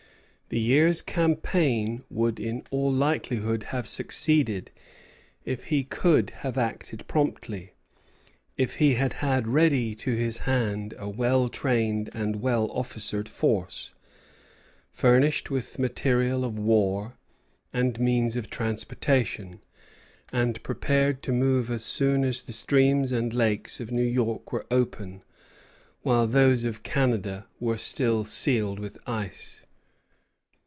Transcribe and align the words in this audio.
The 0.53 0.59
year's 0.59 1.01
campaign 1.01 2.03
would 2.09 2.37
in 2.37 2.65
all 2.71 2.91
likelihood 2.91 3.63
have 3.71 3.87
succeeded 3.87 4.69
if 5.45 5.67
he 5.67 5.85
could 5.85 6.31
have 6.43 6.57
acted 6.57 7.07
promptly; 7.07 7.71
if 8.57 8.75
he 8.75 8.95
had 8.95 9.13
had 9.23 9.47
ready 9.47 9.95
to 9.95 10.13
his 10.13 10.39
hand 10.39 10.93
a 10.97 11.07
well 11.07 11.47
trained 11.47 12.09
and 12.13 12.41
well 12.41 12.69
officered 12.73 13.29
force, 13.29 13.93
furnished 14.91 15.49
with 15.49 15.79
material 15.79 16.43
of 16.43 16.59
war 16.59 17.15
and 17.71 17.97
means 17.97 18.35
of 18.35 18.49
transportation, 18.49 19.61
and 20.33 20.61
prepared 20.63 21.23
to 21.23 21.31
move 21.31 21.71
as 21.71 21.85
soon 21.85 22.25
as 22.25 22.41
the 22.41 22.51
streams 22.51 23.13
and 23.13 23.33
lakes 23.33 23.79
of 23.79 23.89
New 23.89 24.03
York 24.03 24.51
were 24.51 24.65
open, 24.69 25.23
while 26.01 26.27
those 26.27 26.65
of 26.65 26.83
Canada 26.83 27.47
were 27.61 27.77
still 27.77 28.25
sealed 28.25 28.79
with 28.79 28.97
ice. 29.07 29.63